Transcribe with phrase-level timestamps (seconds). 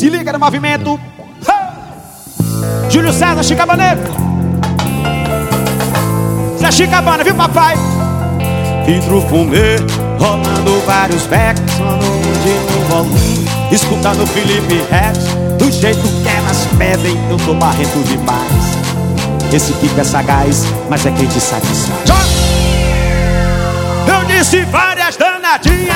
[0.00, 0.98] Se liga no movimento.
[2.88, 4.00] Júlio César, Chicabaneiro.
[6.58, 7.74] Zé Chicabana, viu papai?
[8.86, 9.76] Vidro fumê,
[10.18, 11.28] rolando vários de
[12.72, 13.44] no volume.
[13.70, 15.18] Escutando Felipe Rex,
[15.58, 19.52] do jeito que elas pedem, eu tô barrento demais.
[19.52, 22.08] Esse pico é sagaz, mas é quem te satisfaz.
[24.08, 25.89] Eu disse várias danadinhas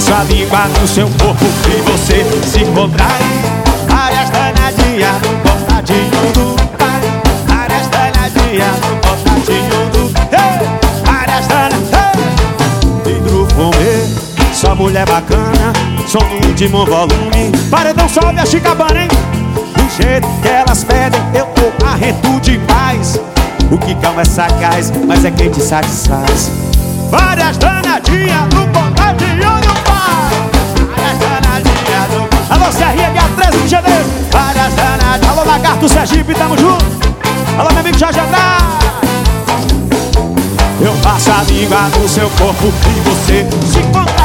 [0.00, 3.20] passo a língua no seu corpo e você se contrai.
[3.86, 7.00] Várias danadinhas no contadinho do pai.
[7.46, 11.04] Várias danadinhas no contadinho do Ei!
[11.04, 13.04] Várias danadinhas.
[13.04, 14.54] Vidro fumê.
[14.54, 15.72] Só mulher bacana,
[16.06, 19.08] som no último volume Paredão sobe a chicabana, hein?
[19.54, 23.18] Do jeito que elas pedem, eu tô arreto demais
[23.70, 26.59] O que calma é sagaz, mas é quem te satisfaz
[27.10, 30.30] Várias danadinhas no contadinho do pai
[30.96, 32.54] Várias danadinhas no...
[32.54, 35.38] Alô Serrinha, dia 13 de janeiro Várias danadinhas.
[35.38, 36.84] Alô Lagarto Sergipe, tamo junto.
[37.58, 38.70] Alô meu amigo Jorge Andrade.
[40.80, 44.19] Eu passo a língua no seu corpo e você se contar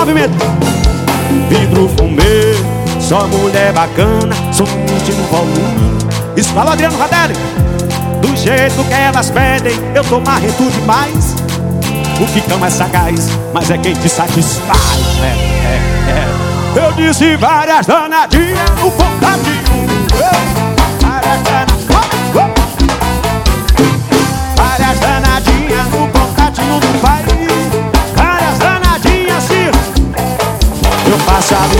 [0.00, 0.32] movimento,
[1.50, 2.54] Vidro fumê,
[2.98, 5.98] só mulher bacana Som no volume.
[6.36, 7.34] Isso, fala Adriano Radelli.
[8.22, 11.34] Do jeito que elas pedem, eu tô marrento demais.
[12.18, 15.26] O que cama é sagaz, mas é quem te satisfaz é,
[15.66, 16.86] é, é.
[16.86, 20.08] Eu disse várias danadinhas no contadinho
[21.00, 21.69] Várias danadinhas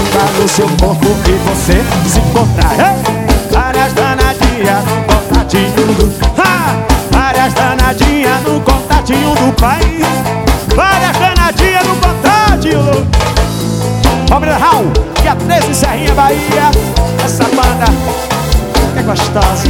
[0.00, 2.76] língua no seu corpo e você se contrai
[3.50, 6.86] Várias danadinhas no contatinho do ha!
[7.10, 10.06] Várias danadinhas no contatinho do país
[10.74, 13.20] Várias danadinhas no contatinho do
[14.28, 16.70] Palmeira Raul, dia 13 Serrinha, Bahia.
[17.24, 17.86] Essa banda
[18.92, 19.68] que é gostosa.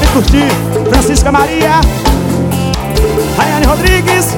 [0.00, 0.48] Vem curtir,
[0.90, 1.80] Francisca Maria.
[3.36, 4.36] Rayane Rodrigues